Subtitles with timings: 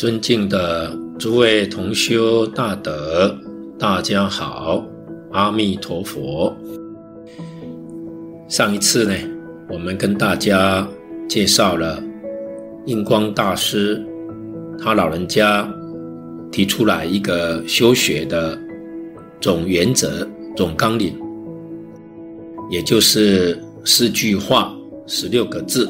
[0.00, 3.36] 尊敬的诸位同修大德，
[3.78, 4.82] 大家好，
[5.30, 6.56] 阿弥陀佛。
[8.48, 9.12] 上一次呢，
[9.68, 10.88] 我们跟大家
[11.28, 12.02] 介绍了
[12.86, 14.02] 印光大师，
[14.82, 15.70] 他老人家
[16.50, 18.58] 提出来一个修学的
[19.38, 20.26] 总原则、
[20.56, 21.14] 总纲领，
[22.70, 24.74] 也就是四句话、
[25.06, 25.86] 十六个字。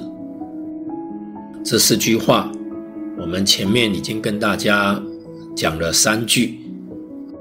[1.65, 2.51] 这四句话，
[3.19, 5.01] 我们前面已经跟大家
[5.55, 6.59] 讲了三句，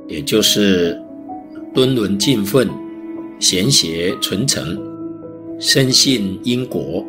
[0.07, 0.99] 也就是
[1.73, 2.69] 敦伦敬分、
[3.39, 4.77] 贤协纯诚、
[5.59, 7.05] 深信因果。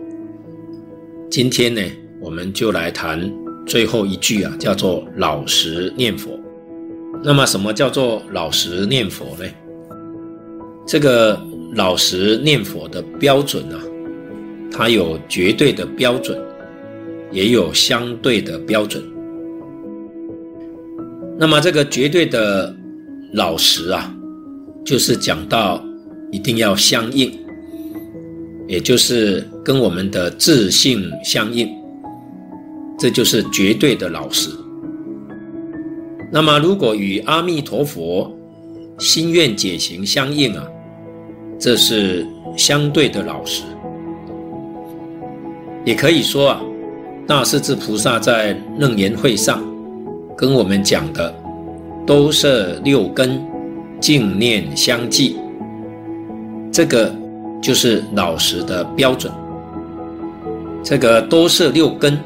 [1.30, 1.82] 今天呢，
[2.20, 3.30] 我们就来谈
[3.66, 6.38] 最后一句啊，叫做老实念佛。
[7.22, 9.44] 那么，什么叫做老实念佛呢？
[10.86, 11.40] 这个
[11.74, 13.80] 老实念佛的标准啊，
[14.72, 16.40] 它有绝对的标准。
[17.30, 19.02] 也有相对的标准。
[21.38, 22.74] 那么这个绝对的
[23.32, 24.14] 老实啊，
[24.84, 25.82] 就是讲到
[26.30, 27.32] 一定要相应，
[28.68, 31.68] 也就是跟我们的自性相应，
[32.98, 34.50] 这就是绝对的老实。
[36.30, 38.30] 那么如果与阿弥陀佛
[38.98, 40.66] 心愿解行相应啊，
[41.58, 43.62] 这是相对的老实。
[45.86, 46.62] 也可以说啊。
[47.30, 49.62] 大势至菩萨在楞严会上
[50.36, 51.32] 跟我们讲的
[52.04, 53.40] 都是六根，
[54.00, 55.36] 净念相继，
[56.72, 57.14] 这个
[57.62, 59.32] 就是老实的标准。
[60.82, 62.18] 这个兜摄六根，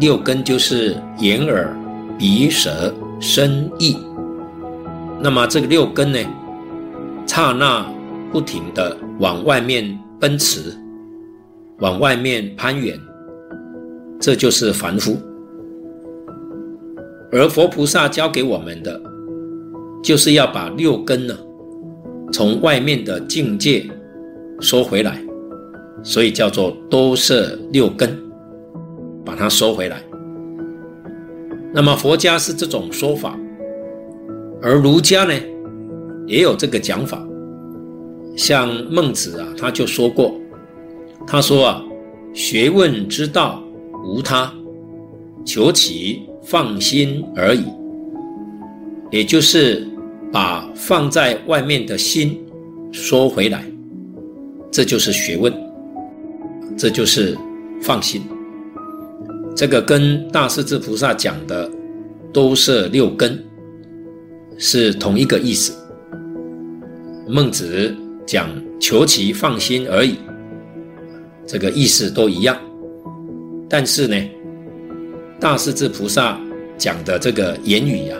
[0.00, 1.72] 六根就是眼耳
[2.18, 3.96] 鼻舌身意。
[5.20, 6.18] 那么这个六根呢，
[7.28, 7.86] 刹那
[8.32, 10.76] 不停的往外面奔驰，
[11.78, 12.98] 往外面攀缘。
[14.20, 15.16] 这就是凡夫，
[17.32, 19.00] 而佛菩萨教给我们的，
[20.02, 21.34] 就是要把六根呢，
[22.30, 23.88] 从外面的境界
[24.60, 25.18] 收回来，
[26.02, 28.14] 所以叫做兜摄六根，
[29.24, 30.02] 把它收回来。
[31.72, 33.34] 那么佛家是这种说法，
[34.60, 35.32] 而儒家呢，
[36.26, 37.26] 也有这个讲法。
[38.36, 40.34] 像孟子啊，他就说过，
[41.26, 41.82] 他说啊，
[42.34, 43.62] 学问之道。
[44.04, 44.52] 无他，
[45.44, 47.64] 求其放心而已。
[49.10, 49.86] 也就是
[50.32, 52.40] 把放在外面的心
[52.92, 53.64] 收回来，
[54.70, 55.52] 这就是学问，
[56.76, 57.36] 这就是
[57.82, 58.22] 放心。
[59.56, 61.68] 这个跟大势至菩萨讲的
[62.32, 63.44] 都是六根
[64.56, 65.74] 是同一个意思。
[67.28, 67.94] 孟子
[68.24, 70.16] 讲求其放心而已，
[71.46, 72.56] 这个意思都一样。
[73.72, 74.16] 但是呢，
[75.38, 76.38] 大势至菩萨
[76.76, 78.16] 讲的这个言语呀，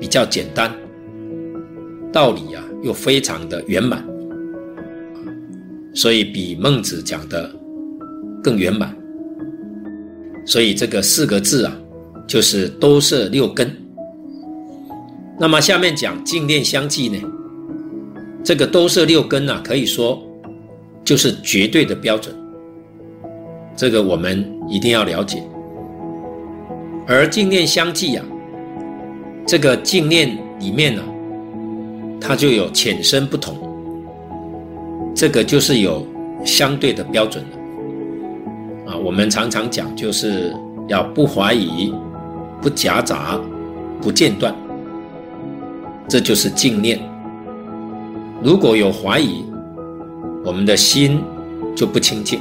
[0.00, 0.74] 比较简单，
[2.10, 4.02] 道理呀又非常的圆满，
[5.92, 7.54] 所以比孟子讲的
[8.42, 8.96] 更圆满。
[10.46, 11.76] 所以这个四个字啊，
[12.26, 13.70] 就是都摄六根。
[15.38, 17.18] 那么下面讲净念相继呢，
[18.42, 20.26] 这个都摄六根啊，可以说
[21.04, 22.34] 就是绝对的标准。
[23.80, 25.42] 这个我们一定要了解，
[27.06, 28.22] 而净念相继啊，
[29.46, 31.02] 这个净念里面呢、
[32.20, 33.56] 它就有浅深不同，
[35.14, 36.06] 这个就是有
[36.44, 38.96] 相对的标准的啊。
[38.98, 40.54] 我们常常讲，就是
[40.86, 41.90] 要不怀疑、
[42.60, 43.40] 不夹杂、
[44.02, 44.54] 不间断，
[46.06, 47.00] 这就是净念。
[48.42, 49.42] 如果有怀疑，
[50.44, 51.18] 我们的心
[51.74, 52.38] 就不清净。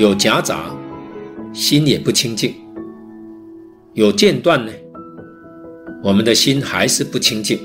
[0.00, 0.74] 有夹杂，
[1.52, 2.52] 心也不清净；
[3.92, 4.72] 有间断呢，
[6.02, 7.58] 我们的心还是不清净，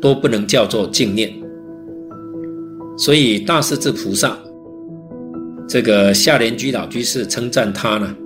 [0.00, 1.32] 都不能叫做净念。
[2.96, 4.38] 所以大势至菩萨，
[5.68, 8.16] 这个夏莲居老居士称赞他呢，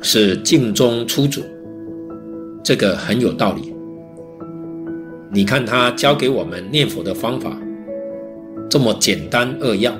[0.00, 1.42] 是净中出主，
[2.64, 3.74] 这个很有道理。
[5.30, 7.54] 你看他教给我们念佛的方法，
[8.70, 9.94] 这么简单扼要，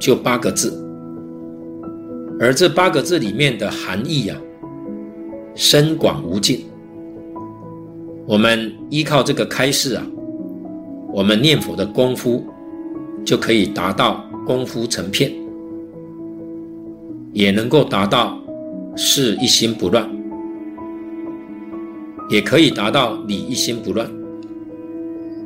[0.00, 0.82] 就八个字。
[2.38, 4.38] 而这八个字里面的含义啊，
[5.54, 6.66] 深广无尽。
[8.26, 10.06] 我们依靠这个开示啊，
[11.12, 12.44] 我们念佛的功夫
[13.24, 15.32] 就可以达到功夫成片，
[17.32, 18.38] 也能够达到
[18.96, 20.06] 事一心不乱，
[22.28, 24.10] 也可以达到理一心不乱。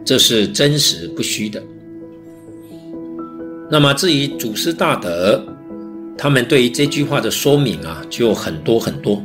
[0.04, 1.62] 这是真实不虚的。
[3.70, 5.40] 那么至于祖师大德，
[6.22, 9.22] 他们对于这句话的说明啊，就很多很多，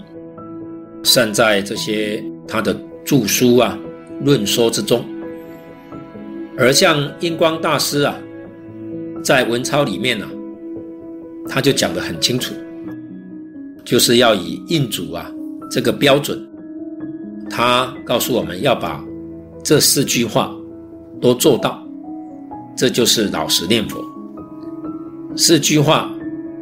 [1.03, 3.77] 散在这些他的著书啊、
[4.21, 5.03] 论说之中。
[6.57, 8.15] 而像印光大师啊，
[9.21, 10.25] 在文钞里面呢、
[11.49, 12.53] 他就讲得很清楚，
[13.83, 15.29] 就是要以印祖啊
[15.69, 16.41] 这个标准，
[17.49, 19.03] 他告诉我们要把
[19.61, 20.49] 这四句话
[21.19, 21.85] 都做到，
[22.73, 24.01] 这就是老实念佛。
[25.35, 26.09] 四句话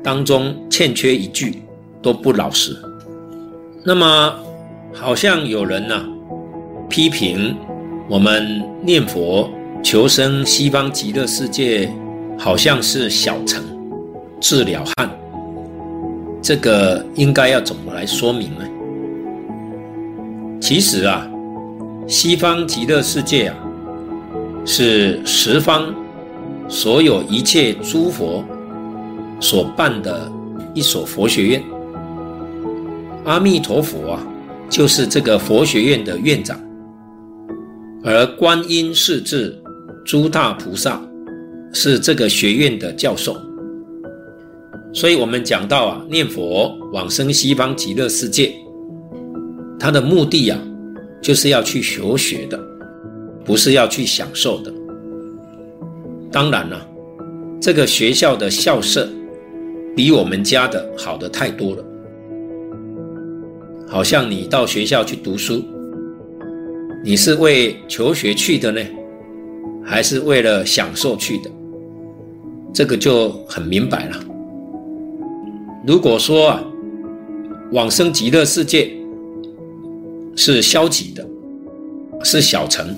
[0.04, 1.64] 当中欠缺一句
[2.02, 2.76] 都不老实。
[3.86, 4.36] 那么
[4.94, 6.06] 好像有人呢、啊、
[6.90, 7.56] 批评
[8.10, 9.50] 我们念佛
[9.82, 11.90] 求生西方极乐世界，
[12.38, 13.64] 好像是小乘
[14.42, 15.10] 治了汉。
[16.42, 18.66] 这个应该要怎么来说明呢？
[20.60, 21.26] 其实啊，
[22.08, 23.56] 西方极乐世界啊，
[24.66, 25.94] 是十方
[26.68, 28.44] 所有一切诸佛。
[29.44, 30.31] 所办的
[30.74, 31.62] 一所佛学院，
[33.25, 34.25] 阿弥陀佛啊，
[34.69, 36.57] 就是这个佛学院的院长，
[38.06, 39.54] 而观音、势至、
[40.06, 41.01] 诸大菩萨
[41.74, 43.36] 是这个学院的教授。
[44.94, 48.54] 所以，我们讲到啊，念佛往生西方极乐世界，
[49.78, 50.57] 他的目的啊，
[51.22, 52.57] 就是要去求学的，
[53.44, 54.74] 不是要去享受的。
[56.31, 56.88] 当然了，
[57.60, 59.06] 这个学校的校舍。
[59.95, 61.86] 比我们家的好的太多了，
[63.88, 65.63] 好像你到学校去读书，
[67.04, 68.81] 你是为求学去的呢，
[69.84, 71.51] 还是为了享受去的？
[72.74, 74.18] 这个就很明白了。
[75.86, 76.63] 如果说啊，
[77.72, 78.92] 往生极乐世界
[80.36, 81.24] 是消极的，
[82.24, 82.95] 是小乘，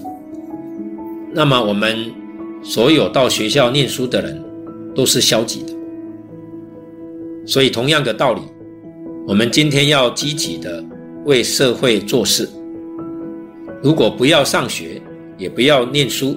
[1.33, 2.09] 那么我们
[2.63, 4.41] 所有到学校念书的人
[4.95, 5.74] 都是消极的。
[7.45, 8.41] 所以，同样的道理，
[9.27, 10.83] 我们今天要积极的
[11.25, 12.49] 为社会做事。
[13.83, 14.99] 如果不要上学，
[15.37, 16.35] 也不要念书，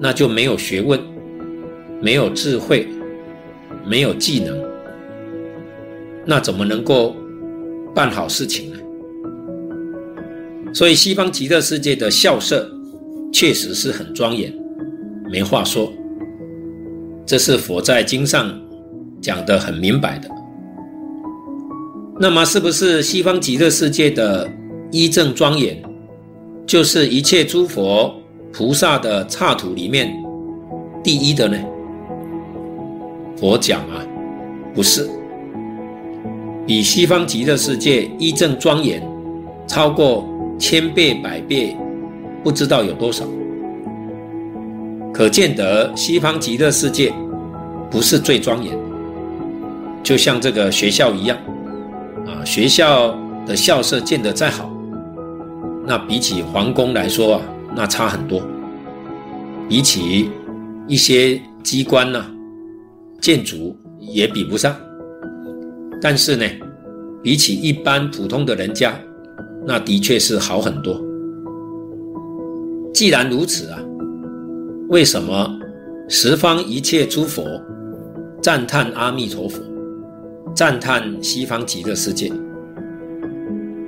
[0.00, 0.98] 那就没有学问，
[2.02, 2.88] 没有智慧，
[3.86, 4.60] 没有技能，
[6.24, 7.14] 那怎么能够
[7.94, 8.78] 办好事情呢？
[10.74, 12.68] 所以，西方极乐世界的校舍
[13.32, 14.52] 确实是很庄严，
[15.30, 15.92] 没话说。
[17.24, 18.65] 这是佛在经上。
[19.26, 20.30] 讲得很明白的，
[22.20, 24.48] 那么是不是西方极乐世界的
[24.92, 25.82] 一正庄严，
[26.64, 28.14] 就是一切诸佛
[28.52, 30.16] 菩萨的刹土里面
[31.02, 31.58] 第一的呢？
[33.36, 34.06] 佛讲啊，
[34.72, 35.10] 不是，
[36.64, 39.02] 比西方极乐世界一正庄严
[39.66, 40.24] 超过
[40.56, 41.76] 千倍百倍，
[42.44, 43.24] 不知道有多少，
[45.12, 47.12] 可见得西方极乐世界
[47.90, 48.85] 不是最庄严。
[50.06, 51.36] 就像这个学校一样，
[52.28, 53.12] 啊，学校
[53.44, 54.70] 的校舍建得再好，
[55.84, 57.42] 那比起皇宫来说啊，
[57.74, 58.40] 那差很多。
[59.68, 60.30] 比起
[60.86, 62.24] 一些机关呢，
[63.20, 64.76] 建筑也比不上。
[66.00, 66.44] 但是呢，
[67.20, 68.94] 比起一般普通的人家，
[69.66, 71.02] 那的确是好很多。
[72.94, 73.80] 既然如此啊，
[74.88, 75.58] 为什么
[76.08, 77.44] 十方一切诸佛
[78.40, 79.60] 赞叹阿弥陀佛？
[80.56, 82.32] 赞叹西方极乐世界，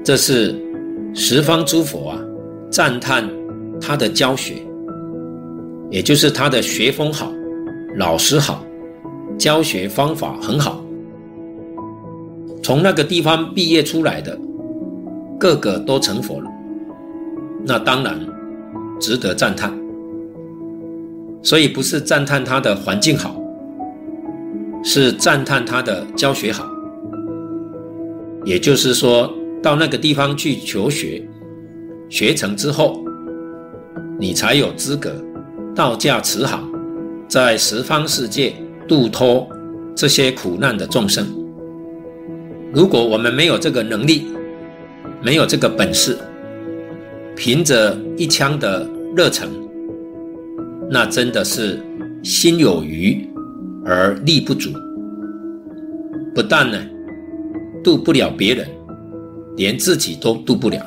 [0.05, 0.55] 这是
[1.15, 2.21] 十方诸佛啊
[2.71, 3.27] 赞叹
[3.81, 4.57] 他的教学，
[5.91, 7.33] 也就是他的学风好，
[7.97, 8.63] 老师好，
[9.39, 10.85] 教学方法很好。
[12.63, 14.39] 从那个地方毕业出来的，
[15.41, 16.51] 个个都成佛了，
[17.65, 18.21] 那当然
[19.01, 19.73] 值得赞叹。
[21.43, 23.35] 所以不是赞叹他的环境好。
[24.85, 26.67] 是赞叹他的教学好，
[28.45, 29.33] 也就是说，
[29.63, 31.23] 到那个地方去求学，
[32.09, 33.05] 学成之后，
[34.19, 35.13] 你才有资格
[35.75, 36.67] 道驾慈航，
[37.29, 38.55] 在十方世界
[38.87, 39.47] 度脱
[39.95, 41.27] 这些苦难的众生。
[42.73, 44.29] 如果我们没有这个能力，
[45.23, 46.17] 没有这个本事，
[47.37, 49.49] 凭着一腔的热忱，
[50.89, 51.79] 那真的是
[52.23, 53.28] 心有余。
[53.91, 54.69] 而力不足，
[56.35, 56.79] 不但呢
[57.83, 58.69] 渡不了别人，
[59.57, 60.79] 连自己都渡不了，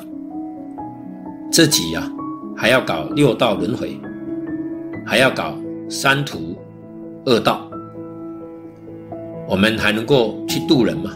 [1.50, 2.06] 自己呀、啊、
[2.56, 3.98] 还要搞六道轮回，
[5.04, 5.56] 还要搞
[5.88, 6.56] 三途
[7.26, 7.68] 恶道，
[9.48, 11.10] 我们还能够去渡人吗？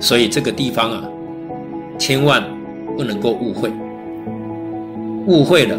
[0.00, 1.04] 所以这个地方啊，
[1.98, 2.42] 千万
[2.96, 3.70] 不能够误会，
[5.26, 5.78] 误会了，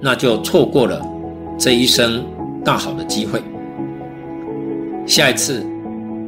[0.00, 1.06] 那就错过了
[1.58, 2.24] 这一生
[2.64, 3.42] 大好的机会。
[5.06, 5.64] 下一次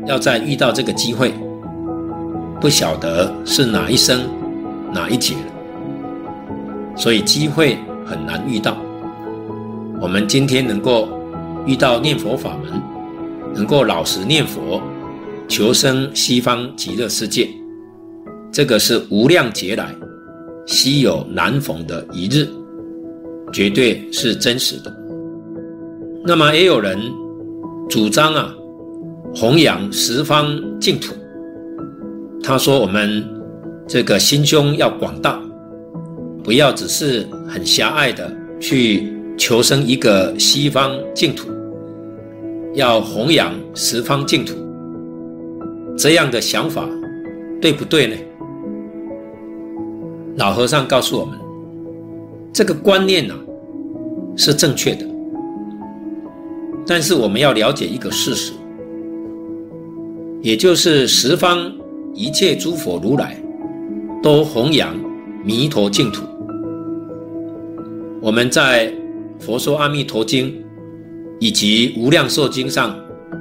[0.06, 1.32] 要再遇到这个机会，
[2.60, 4.20] 不晓得是哪一生
[4.92, 8.76] 哪一劫了，所以机会很难遇到。
[10.00, 11.08] 我们今天能够
[11.64, 12.80] 遇到念佛法门，
[13.54, 14.80] 能够老实念佛，
[15.48, 17.48] 求生西方极乐世界，
[18.52, 19.88] 这个是无量劫来
[20.66, 22.46] 稀有难逢的一日，
[23.52, 24.94] 绝对是真实的。
[26.24, 27.00] 那么也有人
[27.88, 28.52] 主张啊。
[29.38, 30.48] 弘扬十方
[30.80, 31.14] 净土，
[32.42, 33.22] 他说：“我们
[33.86, 35.38] 这个心胸要广大，
[36.42, 41.50] 不要只是很狭隘的去求生一个西方净土，
[42.72, 44.54] 要弘扬十方净土。
[45.98, 46.88] 这样的想法
[47.60, 48.16] 对不对呢？”
[50.38, 51.38] 老和尚告诉我们，
[52.54, 53.40] 这个观念呢、啊、
[54.34, 55.04] 是正确的，
[56.86, 58.54] 但是我们要了解一个事实。
[60.46, 61.72] 也就是十方
[62.14, 63.36] 一切诸佛如来
[64.22, 64.96] 都弘扬
[65.44, 66.22] 弥陀净土。
[68.22, 68.86] 我们在
[69.40, 70.46] 《佛说阿弥陀经》
[71.40, 72.96] 以及《无量寿经》上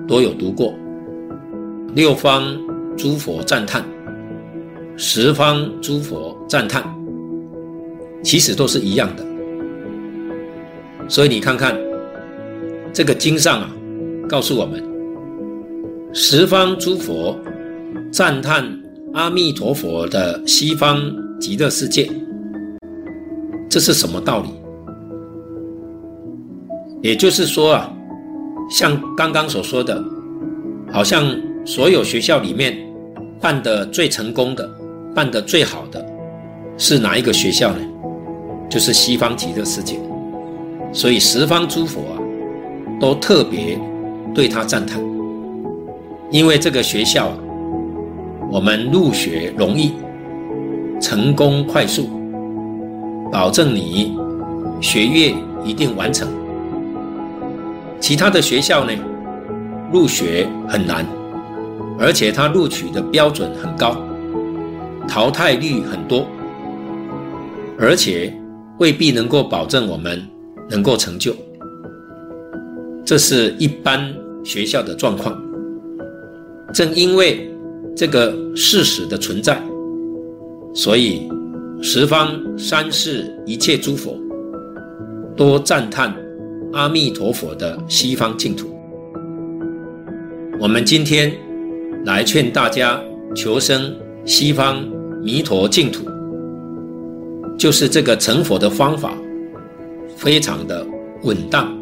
[0.07, 0.74] 都有读过，
[1.93, 2.43] 六方
[2.97, 3.85] 诸佛赞叹，
[4.97, 6.83] 十方诸佛赞叹，
[8.24, 9.24] 其实都是一样的。
[11.07, 11.77] 所以你看看
[12.91, 13.69] 这个经上啊，
[14.27, 14.95] 告诉我们。
[16.17, 17.38] 十方诸佛
[18.10, 18.65] 赞叹
[19.13, 20.98] 阿弥陀佛的西方
[21.41, 22.10] 极乐世界，
[23.69, 24.48] 这是什么道理？
[27.01, 27.93] 也就是说啊，
[28.72, 30.01] 像刚刚所说的，
[30.89, 32.77] 好像所有学校里面
[33.41, 34.65] 办的最成功的、
[35.13, 36.03] 办的最好的
[36.77, 37.79] 是哪一个学校呢？
[38.69, 40.00] 就是西方极乐世界。
[40.93, 42.15] 所以十方诸佛啊，
[43.01, 43.77] 都特别
[44.34, 45.03] 对他赞叹。
[46.36, 47.32] 因为这个学校，
[48.51, 49.94] 我们入学容易，
[51.00, 52.10] 成功快速，
[53.32, 54.18] 保证你
[54.82, 56.27] 学业一定完成。
[58.01, 58.92] 其他的学校呢，
[59.94, 61.06] 入学很难，
[61.98, 63.96] 而且它录取的标准很高，
[65.08, 66.27] 淘汰率很多，
[67.80, 68.34] 而且
[68.77, 70.22] 未必能够保证我们
[70.70, 71.34] 能够成就。
[73.06, 74.13] 这是一般
[74.44, 75.45] 学校的状况。
[76.75, 77.50] 正因为
[77.96, 79.58] 这个事实的存在，
[80.74, 81.25] 所以
[81.82, 84.20] 十方三世一切诸佛
[85.38, 86.13] 都赞叹
[86.74, 88.67] 阿弥陀佛的西方净土。
[90.60, 91.32] 我们今天
[92.03, 93.01] 来劝大家
[93.34, 94.86] 求生西方
[95.24, 96.03] 弥陀净土，
[97.58, 99.17] 就是这个成佛的方法，
[100.17, 100.86] 非常的
[101.24, 101.74] 稳当、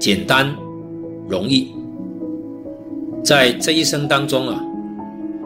[0.00, 0.52] 简单、
[1.28, 1.70] 容易。
[3.22, 4.60] 在这一生当中啊，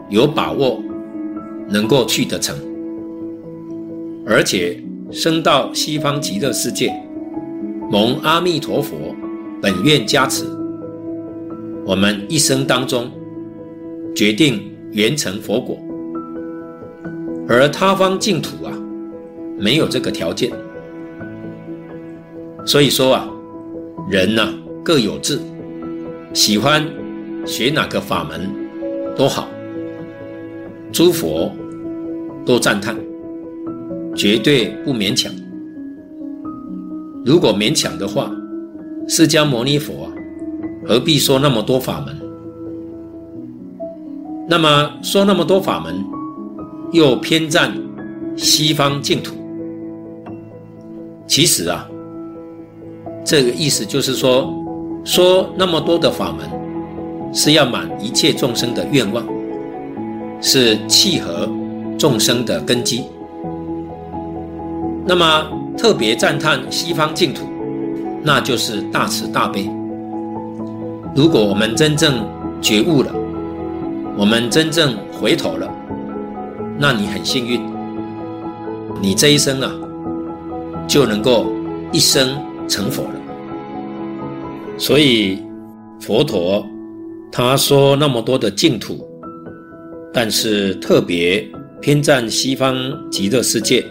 [0.09, 0.81] 有把握
[1.67, 2.55] 能够去得成，
[4.25, 6.93] 而且生到西方极乐世界，
[7.91, 8.95] 蒙阿弥陀佛
[9.61, 10.45] 本愿加持，
[11.85, 13.11] 我们一生当中
[14.15, 15.77] 决定圆成佛果，
[17.47, 18.71] 而他方净土啊，
[19.59, 20.51] 没有这个条件，
[22.65, 23.29] 所以说啊，
[24.09, 24.53] 人呐、
[24.83, 25.39] 各有志，
[26.33, 26.83] 喜欢。
[27.45, 28.49] 学哪个法门
[29.15, 29.47] 都好，
[30.91, 31.51] 诸佛
[32.45, 32.95] 都赞叹，
[34.15, 35.31] 绝对不勉强。
[37.23, 38.31] 如果勉强的话，
[39.07, 40.11] 释迦牟尼佛
[40.85, 42.15] 何必说那么多法门？
[44.49, 46.03] 那么说那么多法门，
[46.91, 47.71] 又偏赞
[48.35, 49.35] 西方净土。
[51.27, 51.87] 其实啊，
[53.23, 54.51] 这个意思就是说，
[55.03, 56.64] 说那么多的法门。
[57.35, 59.21] 是要满一切众生的愿望，
[60.39, 61.49] 是契合
[61.99, 63.03] 众生的根基。
[65.05, 65.45] 那么
[65.77, 67.45] 特别赞叹西方净土，
[68.23, 69.69] 那就是大慈大悲。
[71.13, 72.25] 如果我们真正
[72.61, 73.13] 觉悟了，
[74.17, 75.69] 我们真正回头了，
[76.79, 77.61] 那你很幸运，
[79.01, 79.69] 你这一生啊，
[80.87, 81.47] 就能够
[81.91, 82.29] 一生
[82.69, 83.15] 成佛了。
[84.77, 85.43] 所以
[85.99, 86.65] 佛陀。
[87.37, 89.05] 他说那么多的净土，
[90.13, 91.45] 但是特别
[91.81, 92.73] 偏赞西方
[93.11, 93.83] 极乐世界，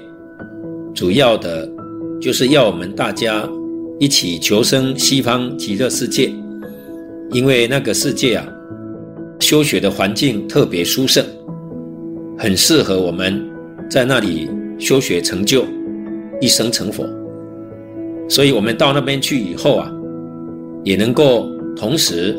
[0.95, 1.71] 主要的
[2.19, 3.47] 就是要我们大家
[4.01, 6.33] 一起求生西方极乐世界，
[7.33, 8.49] 因为那个世界啊，
[9.41, 11.23] 修学的环境特别殊胜，
[12.39, 13.47] 很适合我们
[13.91, 14.49] 在那里
[14.79, 15.67] 修学成就，
[16.41, 17.07] 一生成佛。
[18.27, 19.93] 所以我们到那边去以后啊，
[20.83, 21.47] 也能够
[21.77, 22.35] 同时。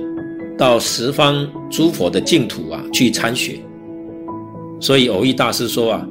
[0.57, 3.59] 到十方诸佛的净土啊去参学。
[4.79, 6.07] 所以蕅益大师说啊，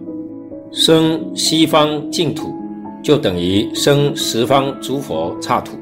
[0.72, 2.54] 生西方净土
[3.02, 5.76] 就等于生十方诸佛刹土，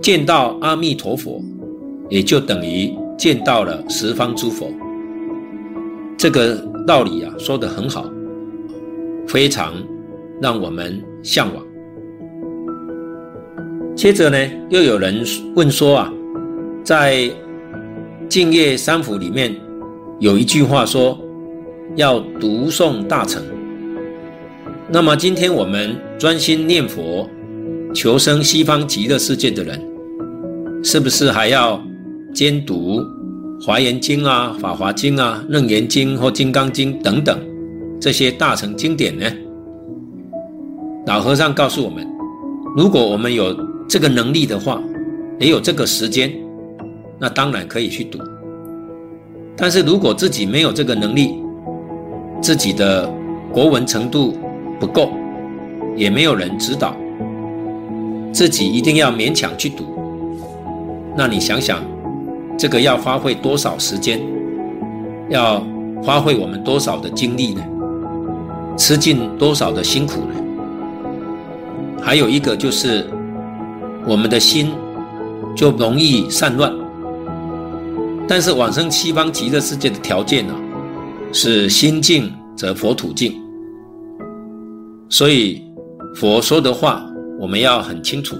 [0.00, 1.40] 见到阿弥陀佛，
[2.08, 4.68] 也就等于见到了十方诸佛。
[6.18, 6.56] 这个
[6.86, 8.04] 道理啊说得很好，
[9.28, 9.74] 非常
[10.42, 11.64] 让我们向往。
[13.94, 14.36] 接着呢，
[14.68, 16.12] 又有人问说啊，
[16.82, 17.30] 在
[18.28, 19.54] 净业三福里面
[20.18, 21.18] 有一句话说，
[21.94, 23.42] 要读诵大乘。
[24.90, 27.28] 那么今天我们专心念佛、
[27.94, 29.80] 求生西方极乐世界的人，
[30.82, 31.80] 是不是还要
[32.34, 33.00] 兼读
[33.64, 37.38] 《华严经》啊、《法华经》啊、《楞严经》或《金刚经》等等
[38.00, 39.30] 这些大乘经典呢？
[41.06, 42.06] 老和尚告诉我们，
[42.76, 43.56] 如果我们有
[43.88, 44.82] 这个能力的话，
[45.38, 46.32] 也有这个时间，
[47.18, 48.18] 那当然可以去读。
[49.56, 51.42] 但是如果自己没有这个能力，
[52.40, 53.10] 自己的
[53.52, 54.36] 国文程度
[54.78, 55.10] 不够，
[55.96, 56.94] 也没有人指导，
[58.32, 59.84] 自己一定要勉强去读，
[61.16, 61.82] 那你想想，
[62.58, 64.20] 这个要花费多少时间？
[65.28, 65.64] 要
[66.02, 67.62] 花费我们多少的精力呢？
[68.76, 70.34] 吃尽多少的辛苦呢？
[72.02, 73.06] 还有一个就是。
[74.08, 74.70] 我们的心
[75.56, 76.72] 就容易散乱，
[78.28, 80.54] 但是往生西方极乐世界的条件呢，
[81.32, 83.40] 是心净则佛土净。
[85.08, 85.62] 所以
[86.16, 87.06] 佛说的话，
[87.38, 88.36] 我们要很清楚，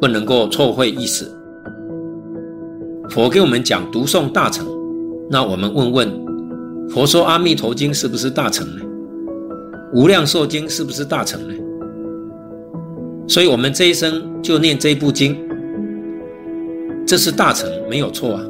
[0.00, 1.34] 不能够错会意思。
[3.08, 4.66] 佛给我们讲读诵大乘，
[5.30, 6.26] 那我们问问，
[6.90, 8.82] 佛说《阿弥陀经》是不是大乘呢？
[9.98, 11.54] 《无量寿经》是不是大乘呢？
[13.26, 15.34] 所以，我们这一生就念这部经，
[17.06, 18.44] 这是大乘，没有错啊！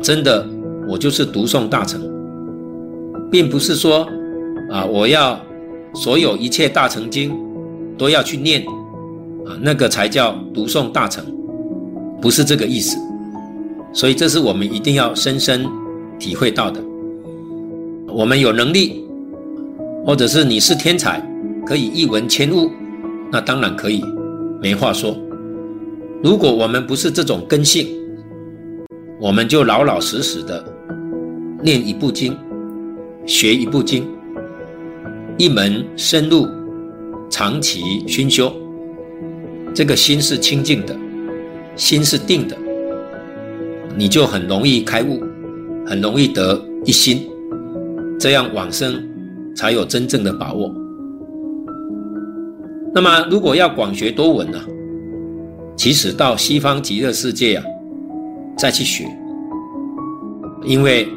[0.00, 0.46] 真的，
[0.88, 2.00] 我就是读诵大乘，
[3.30, 4.08] 并不是说
[4.70, 5.40] 啊，我要
[5.94, 7.32] 所有一切大乘经
[7.96, 8.62] 都要去念
[9.46, 11.24] 啊，那个才叫读诵大乘，
[12.20, 12.96] 不是这个意思。
[13.92, 15.66] 所以，这是我们一定要深深
[16.18, 16.80] 体会到的。
[18.06, 19.04] 我们有能力，
[20.04, 21.20] 或者是你是天才，
[21.66, 22.70] 可以一文千物。
[23.32, 24.04] 那当然可以，
[24.60, 25.16] 没话说。
[26.22, 27.88] 如果我们不是这种根性，
[29.20, 30.64] 我们就老老实实的
[31.60, 32.36] 念一部经，
[33.26, 34.06] 学一部经，
[35.36, 36.46] 一门深入，
[37.28, 38.52] 长期熏修，
[39.74, 40.96] 这个心是清净的，
[41.74, 42.56] 心是定的，
[43.96, 45.20] 你就很容易开悟，
[45.84, 47.28] 很容易得一心，
[48.20, 49.04] 这样往生
[49.56, 50.72] 才有真正的把握。
[52.94, 54.60] 那么，如果要广学多闻呢？
[55.76, 57.64] 其实到西方极乐世界啊，
[58.58, 59.08] 再去学，
[60.64, 61.08] 因为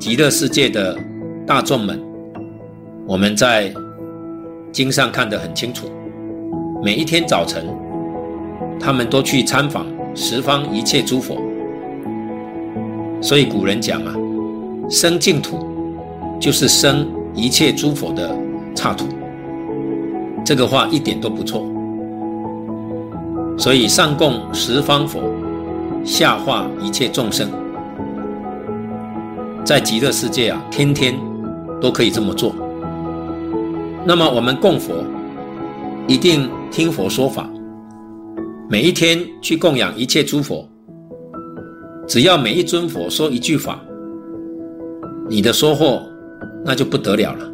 [0.00, 0.98] 极乐世界的
[1.46, 2.02] 大众们，
[3.06, 3.72] 我们在
[4.72, 5.86] 经上看得很清楚，
[6.82, 7.64] 每一天早晨，
[8.80, 11.40] 他们都去参访十方一切诸佛。
[13.20, 14.12] 所以古人讲啊，
[14.90, 15.64] 生净土
[16.40, 18.36] 就是生一切诸佛的
[18.74, 19.06] 刹土。
[20.44, 21.64] 这个话一点都不错，
[23.56, 25.20] 所以上供十方佛，
[26.04, 27.48] 下化一切众生，
[29.64, 31.14] 在极乐世界啊，天天
[31.80, 32.52] 都可以这么做。
[34.04, 35.04] 那么我们供佛，
[36.08, 37.48] 一定听佛说法，
[38.68, 40.68] 每一天去供养一切诸佛，
[42.08, 43.80] 只要每一尊佛说一句法，
[45.28, 46.02] 你的收获
[46.64, 47.48] 那就不得了了。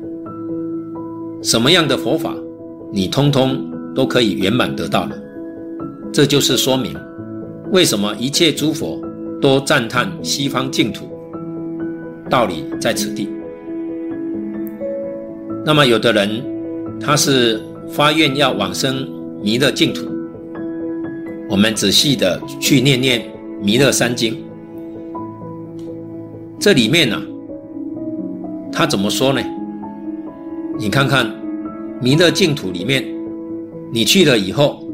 [1.43, 2.35] 什么样的佛法？
[2.91, 5.15] 你通通都可以圆满得到了，
[6.11, 6.97] 这就是说明
[7.71, 9.01] 为什么一切诸佛
[9.41, 11.09] 都赞叹西方净土，
[12.31, 13.29] 道理在此地。
[15.65, 16.43] 那么有的人
[17.01, 19.09] 他是发愿要往生
[19.43, 20.07] 弥勒净土，
[21.49, 23.23] 我们仔细的去念念
[23.63, 24.37] 弥勒三经，
[26.59, 27.23] 这里面呢、啊，
[28.73, 29.41] 他怎么说呢？
[30.79, 31.31] 你看看。
[32.01, 33.05] 弥勒净土里面，
[33.93, 34.89] 你去了以后，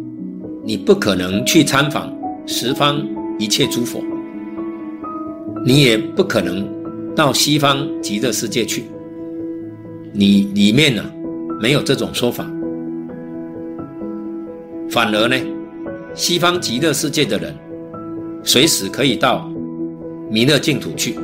[0.64, 2.10] 你不可能去参访
[2.46, 3.02] 十方
[3.38, 4.02] 一切诸佛，
[5.64, 6.68] 你也不可能
[7.14, 8.84] 到西方极乐世界去。
[10.12, 11.02] 你里面呢，
[11.60, 12.44] 没有这种说法。
[14.90, 15.36] 反而呢，
[16.14, 17.54] 西方极乐世界的人，
[18.42, 19.50] 随时可以到
[20.30, 21.18] 弥勒净土去。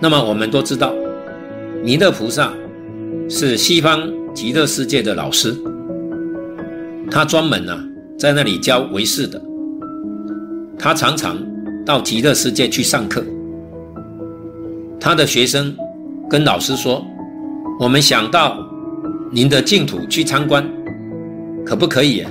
[0.00, 0.94] 那么我们都知道，
[1.82, 2.52] 弥勒菩萨。
[3.30, 5.54] 是西方极乐世界的老师，
[7.10, 7.78] 他专门呢、
[8.18, 9.40] 在那里教唯识的，
[10.76, 11.38] 他常常
[11.86, 13.24] 到极乐世界去上课。
[14.98, 15.72] 他的学生
[16.28, 17.06] 跟老师说
[17.78, 18.58] ：“我们想到
[19.30, 20.68] 您的净土去参观，
[21.64, 22.26] 可不可以？”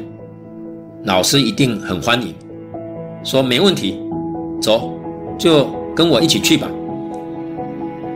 [1.05, 2.35] 老师一定很欢迎，
[3.23, 3.97] 说没问题，
[4.61, 4.93] 走，
[5.37, 6.67] 就跟我一起去吧。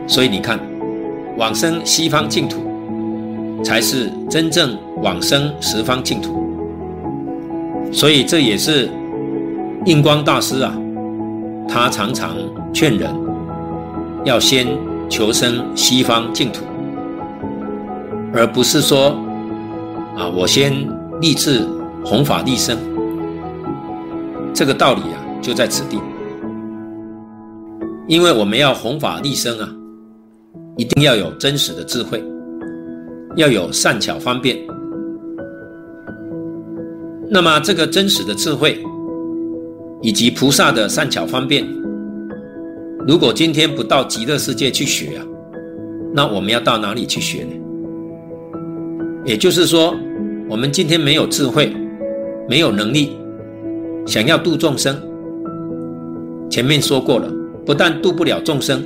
[0.06, 0.60] 所以你看，
[1.38, 2.60] 往生西方净土，
[3.64, 6.41] 才是真正往生十方净土。
[7.92, 8.88] 所以这也是
[9.84, 10.76] 印光大师啊，
[11.68, 12.36] 他常常
[12.72, 13.14] 劝人
[14.24, 14.66] 要先
[15.08, 16.64] 求生西方净土，
[18.34, 19.16] 而不是说
[20.16, 20.72] 啊，我先
[21.20, 21.68] 立志
[22.04, 22.76] 弘法利生。
[24.54, 26.00] 这个道理啊，就在此地。
[28.08, 29.68] 因为我们要弘法利生啊。
[30.78, 32.24] 一定要有真实的智慧，
[33.36, 34.56] 要有善巧方便。
[37.34, 38.78] 那么，这个真实的智慧
[40.02, 41.66] 以及菩萨的善巧方便，
[43.08, 45.24] 如果今天不到极乐世界去学啊，
[46.12, 47.52] 那我们要到哪里去学呢？
[49.24, 49.96] 也就是说，
[50.46, 51.74] 我们今天没有智慧，
[52.48, 53.16] 没有能力，
[54.06, 54.94] 想要度众生，
[56.50, 57.32] 前面说过了，
[57.64, 58.82] 不但度不了众生。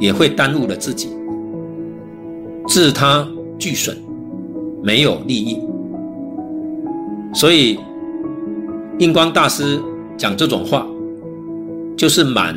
[0.00, 1.08] 也会耽误了自己，
[2.66, 3.96] 自他俱损，
[4.82, 5.60] 没有利益。
[7.32, 7.78] 所以，
[8.98, 9.80] 印光大师
[10.16, 10.86] 讲这种话，
[11.96, 12.54] 就是满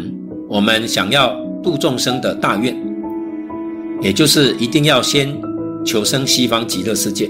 [0.49, 2.75] 我们想要度众生的大愿，
[4.01, 5.35] 也就是一定要先
[5.85, 7.29] 求生西方极乐世界。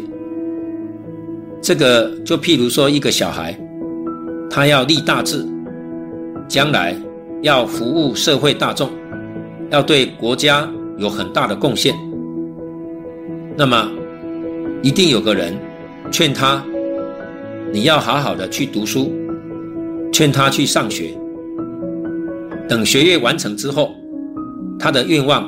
[1.62, 3.58] 这个就譬如说，一个小孩，
[4.50, 5.46] 他要立大志，
[6.48, 6.96] 将来
[7.42, 8.90] 要服务社会大众。
[9.72, 11.96] 要对国家有很大的贡献，
[13.58, 13.90] 那么
[14.84, 15.58] 一定有个人
[16.12, 16.64] 劝他，
[17.76, 19.12] 你要好好的去读书，
[20.10, 21.10] 劝他去上学。
[22.70, 23.90] 等学业完成之后，
[24.80, 25.46] 他的愿望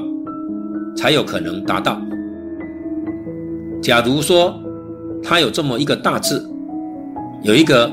[0.94, 2.02] 才有可能达到。
[3.82, 4.54] 假如说
[5.24, 6.46] 他有这么一个大志，
[7.44, 7.90] 有一个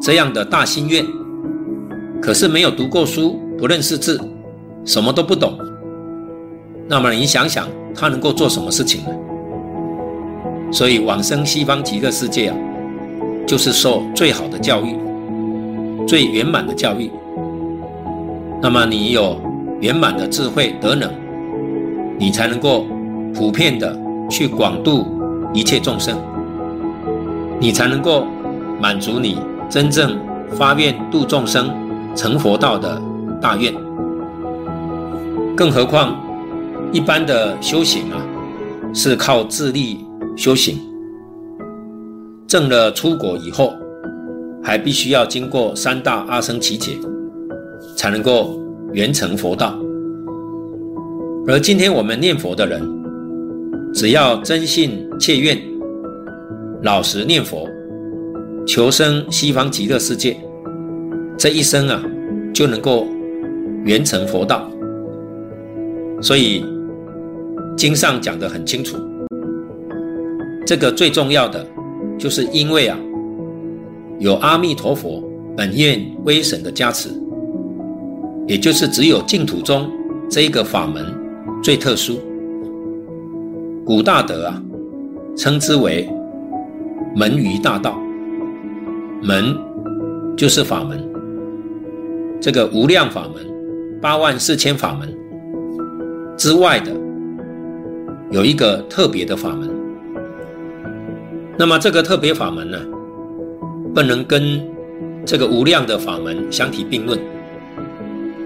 [0.00, 1.04] 这样的大心愿，
[2.22, 4.18] 可是没有读过书，不认识字。
[4.86, 5.58] 什么都不懂，
[6.88, 9.10] 那么你想想，他能够做什么事情呢？
[10.72, 12.56] 所以往生西方极乐世界啊，
[13.46, 14.96] 就是受最好的教育，
[16.06, 17.10] 最圆满的教育。
[18.60, 19.40] 那么你有
[19.80, 21.08] 圆满的智慧德能，
[22.18, 22.86] 你才能够
[23.32, 23.96] 普遍的
[24.28, 25.06] 去广度
[25.54, 26.18] 一切众生，
[27.60, 28.26] 你才能够
[28.80, 29.38] 满足你
[29.70, 30.18] 真正
[30.52, 31.70] 发愿度众生
[32.16, 33.00] 成佛道的
[33.40, 33.72] 大愿。
[35.56, 36.16] 更何况，
[36.92, 38.18] 一般的修行啊，
[38.92, 40.04] 是靠自力
[40.34, 40.80] 修行。
[42.46, 43.74] 证了出果以后，
[44.62, 46.96] 还必须要经过三大阿僧祇劫，
[47.96, 48.60] 才能够
[48.92, 49.76] 圆成佛道。
[51.48, 52.80] 而今天我们念佛的人，
[53.92, 55.60] 只要真信切愿，
[56.82, 57.68] 老实念佛，
[58.64, 60.36] 求生西方极乐世界，
[61.36, 62.00] 这一生啊，
[62.54, 63.08] 就能够
[63.84, 64.70] 圆成佛道。
[66.22, 66.64] 所以，
[67.76, 68.96] 经上讲得很清楚，
[70.64, 71.64] 这个最重要的，
[72.18, 72.98] 就是因为啊，
[74.18, 75.22] 有阿弥陀佛
[75.56, 77.10] 本愿威神的加持，
[78.46, 79.90] 也就是只有净土中
[80.28, 81.04] 这一个法门
[81.62, 82.18] 最特殊。
[83.84, 84.62] 古大德啊，
[85.36, 86.08] 称之为
[87.14, 88.00] 门于大道，
[89.22, 89.56] 门
[90.36, 90.98] 就是法门，
[92.40, 93.46] 这个无量法门，
[94.00, 95.14] 八万四千法门。
[96.36, 96.92] 之外的
[98.30, 99.70] 有一个特别的法门，
[101.58, 102.78] 那么这个特别法门呢，
[103.94, 104.60] 不能跟
[105.24, 107.18] 这个无量的法门相提并论，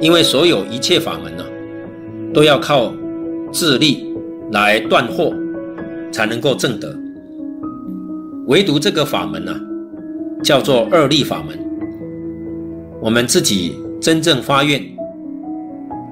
[0.00, 1.44] 因为所有一切法门呢，
[2.32, 2.92] 都要靠
[3.52, 4.14] 自力
[4.52, 5.34] 来断惑，
[6.12, 6.96] 才能够证得。
[8.46, 9.60] 唯独这个法门呢，
[10.42, 11.58] 叫做二力法门，
[13.00, 14.80] 我们自己真正发愿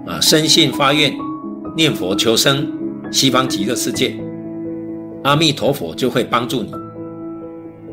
[0.06, 1.12] 啊，深信发愿。
[1.76, 2.66] 念佛求生
[3.12, 4.18] 西方极乐世界，
[5.22, 6.72] 阿弥陀佛就会帮助你。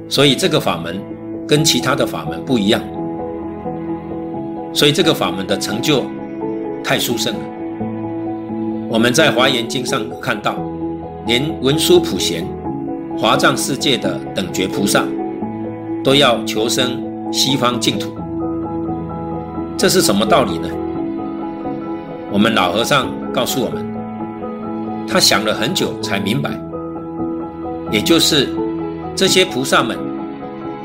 [0.07, 1.01] 所以这个法门
[1.47, 2.81] 跟其他的法门不一样，
[4.73, 6.05] 所以这个法门的成就
[6.83, 7.39] 太殊胜了。
[8.89, 10.55] 我们在华严经上看到，
[11.25, 12.47] 连文殊普贤、
[13.17, 15.03] 华藏世界的等觉菩萨
[16.03, 18.15] 都要求生西方净土，
[19.75, 20.69] 这是什么道理呢？
[22.31, 23.85] 我们老和尚告诉我们，
[25.07, 26.51] 他想了很久才明白，
[27.91, 28.49] 也就是
[29.15, 29.97] 这些菩萨们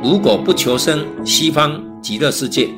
[0.05, 2.69] 如果不求生西方极乐世界，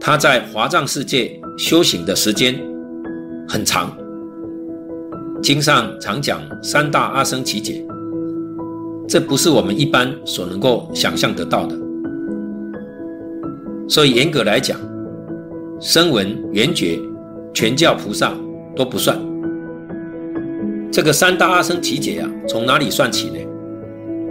[0.00, 2.58] 他在华藏世界修行的时间
[3.46, 3.94] 很长。
[5.42, 7.86] 经上常讲三大阿僧祇劫，
[9.06, 11.76] 这不是我们一般所能够想象得到的。
[13.86, 14.80] 所以严格来讲，
[15.78, 16.98] 声闻、缘觉、
[17.52, 18.32] 全教菩萨
[18.74, 19.16] 都不算。
[20.90, 23.38] 这个三大阿僧祇劫啊，从哪里算起呢？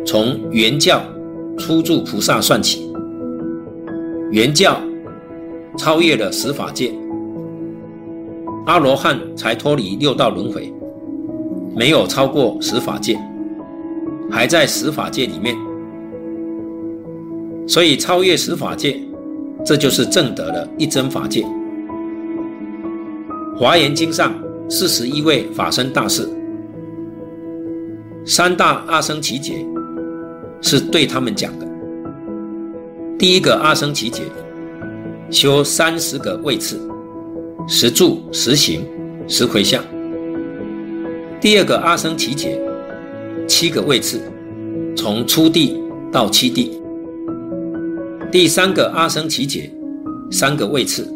[0.07, 1.01] 从原教
[1.57, 2.89] 初住菩萨算起。
[4.31, 4.79] 原教
[5.77, 6.93] 超越了十法界，
[8.65, 10.73] 阿罗汉才脱离六道轮回，
[11.75, 13.19] 没有超过十法界，
[14.31, 15.53] 还在十法界里面。
[17.67, 18.97] 所以超越十法界，
[19.65, 21.45] 这就是证得了一真法界。
[23.57, 24.33] 华严经上
[24.69, 26.29] 四十一位法身大士，
[28.23, 29.65] 三大阿僧只劫
[30.61, 31.67] 是对他们讲的。
[33.17, 34.23] 第一个阿僧祇劫，
[35.29, 36.79] 修三十个位次，
[37.67, 38.85] 十住、十行、
[39.27, 39.83] 十回向。
[41.39, 42.59] 第二个阿僧祇劫，
[43.47, 44.21] 七个位次，
[44.95, 46.79] 从初地到七地。
[48.31, 49.71] 第三个阿僧祇劫，
[50.31, 51.07] 三个位次，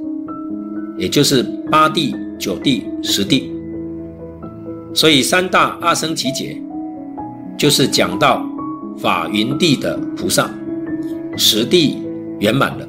[0.98, 2.16] 也就是八地。
[2.42, 3.52] 九地、十地，
[4.96, 6.60] 所以三大阿僧祇劫
[7.56, 8.44] 就是讲到
[9.02, 10.48] 法云地的菩萨，
[11.36, 12.00] 十地
[12.38, 12.88] 圆满了，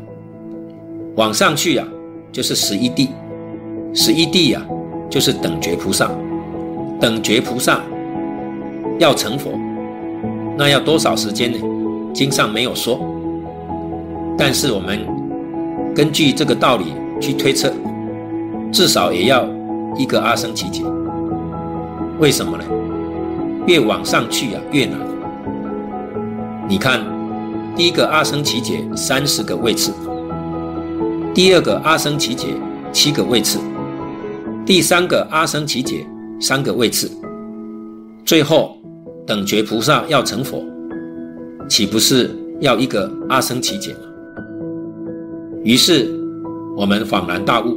[1.16, 1.88] 往上去呀、啊，
[2.30, 3.08] 就是十一地，
[3.94, 4.68] 十一地呀、啊，
[5.08, 6.10] 就是等觉菩萨，
[7.00, 7.80] 等觉菩萨
[8.98, 9.52] 要成佛，
[10.58, 11.58] 那要多少时间呢？
[12.12, 13.00] 经上没有说，
[14.36, 15.00] 但是我们
[15.94, 16.84] 根据这个道理
[17.20, 17.72] 去推测。
[18.70, 19.46] 至少也要
[19.98, 20.82] 一个阿僧祇劫，
[22.18, 22.64] 为什么呢？
[23.66, 24.98] 越往上去啊，越难。
[26.72, 27.04] 你看，
[27.76, 29.92] 第一个阿僧祇劫三十个位次，
[31.34, 32.46] 第二个阿僧祇劫
[32.90, 33.58] 七个位次，
[34.64, 36.06] 第三个阿僧祇劫
[36.40, 37.10] 三个位次，
[38.24, 38.78] 最后
[39.26, 40.64] 等觉菩萨要成佛，
[41.68, 42.30] 岂不是
[42.60, 44.00] 要一个阿僧祇劫吗？
[45.64, 46.10] 于是
[46.74, 47.76] 我们恍然大悟。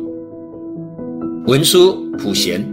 [1.47, 2.65] 文殊、普贤，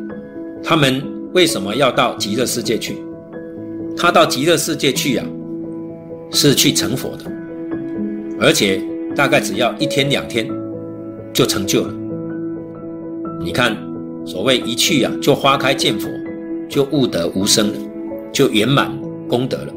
[0.63, 1.03] 他们
[1.35, 3.03] 为什么要到极乐世界去？
[3.97, 5.25] 他到极乐世界去呀、
[6.33, 7.25] 是去成佛的，
[8.41, 8.83] 而且
[9.15, 10.49] 大概只要一天两天
[11.33, 11.95] 就成就了。
[13.45, 13.77] 你看，
[14.25, 16.09] 所谓一去呀、啊，就花开见佛，
[16.69, 17.75] 就悟得无生了，
[18.33, 18.91] 就圆满
[19.29, 19.73] 功德了。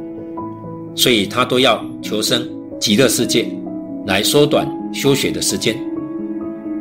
[0.95, 2.47] 所以他都要求生
[2.79, 3.47] 极乐世界，
[4.07, 5.75] 来缩短修学的时间。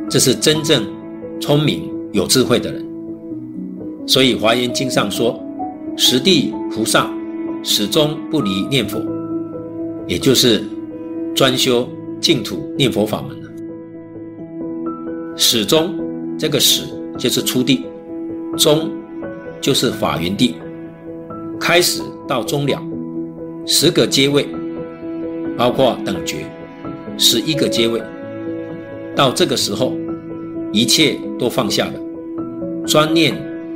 [0.09, 0.83] 这是真正
[1.39, 1.93] 聪明。
[2.13, 2.85] 有智慧的人，
[4.07, 5.37] 所以《华严经》上说，
[5.97, 7.11] 十地菩萨
[7.61, 9.01] 始终不离念佛，
[10.07, 10.63] 也就是
[11.33, 11.87] 专修
[12.19, 13.49] 净土念佛法门了。
[15.35, 15.93] 始终
[16.37, 16.83] 这个始
[17.17, 17.85] 就是初地，
[18.57, 18.89] 终
[19.59, 20.55] 就是法云地，
[21.59, 22.81] 开始到终了，
[23.65, 24.47] 十个阶位，
[25.57, 26.45] 包括等觉，
[27.17, 28.01] 十一个阶位，
[29.15, 29.93] 到这个时候，
[30.71, 31.93] 一切都放下了。
[32.85, 33.35] 专念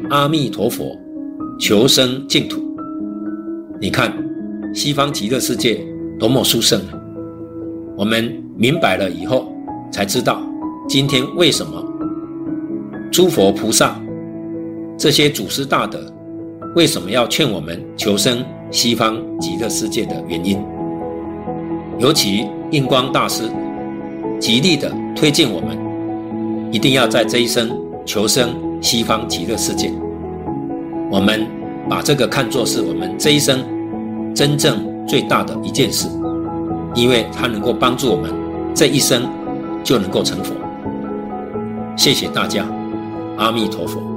[0.09, 0.95] 阿弥陀佛，
[1.59, 2.61] 求生净土。
[3.81, 4.13] 你看，
[4.73, 5.83] 西方极乐世界
[6.19, 6.81] 多么殊胜！
[7.95, 9.51] 我们明白了以后，
[9.89, 10.41] 才知道
[10.87, 11.83] 今天为什么
[13.09, 13.99] 诸佛菩萨
[14.97, 15.99] 这些祖师大德
[16.75, 20.61] 为什么要劝我们求生西方极乐世界的原因。
[21.97, 23.43] 尤其印光大师
[24.39, 25.77] 极力的推荐我们，
[26.71, 27.69] 一定要在这一生
[28.05, 28.49] 求生。
[28.81, 29.91] 西方极乐世界，
[31.11, 31.45] 我们
[31.89, 33.61] 把这个看作是我们这一生
[34.33, 34.77] 真正
[35.09, 36.07] 最大的一件事，
[36.93, 38.31] 因为它能够帮助我们
[38.75, 39.27] 这一生
[39.83, 40.53] 就能够成佛。
[41.97, 42.63] 谢谢大家，
[43.37, 44.08] 阿弥陀佛。